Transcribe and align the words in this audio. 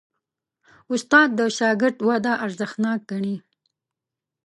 استاد 0.93 1.29
د 1.39 1.41
شاګرد 1.57 1.97
وده 2.09 2.33
ارزښتناک 2.45 2.99
ګڼي. 3.11 3.35